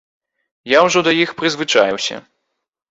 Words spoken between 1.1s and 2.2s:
іх прызвычаіўся.